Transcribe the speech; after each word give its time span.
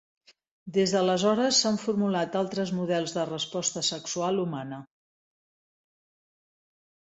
Des 0.77 0.93
d'aleshores, 0.95 1.59
s'han 1.65 1.77
formulat 1.81 2.39
altres 2.41 2.73
models 2.79 3.15
de 3.19 3.27
resposta 3.31 3.85
sexual 3.91 4.43
humana. 4.47 4.83